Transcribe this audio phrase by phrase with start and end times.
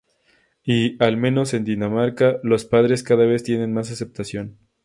[0.63, 4.57] Y —al menos en Dinamarca— los padres cada vez tienen más aceptación.